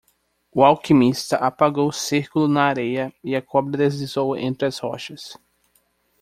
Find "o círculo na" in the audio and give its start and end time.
1.89-2.63